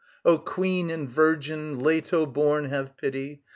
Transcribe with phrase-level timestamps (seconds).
[0.25, 3.43] O Queen and Virgin, Leto born, have pity!